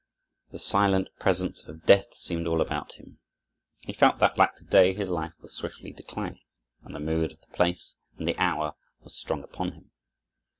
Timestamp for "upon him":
9.43-9.91